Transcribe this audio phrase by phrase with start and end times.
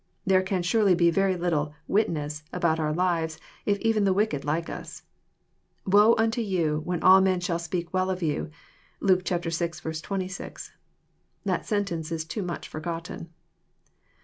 [0.25, 4.67] There can surely be very little" witness" about our lives if even the wicked like
[4.67, 5.03] us.
[5.85, 8.49] Woe unto you when all men sfialTspea^ well of you."
[8.99, 9.37] (Luke vi.
[9.37, 10.71] 26.)
[11.45, 13.29] That sentence is too much forgotten.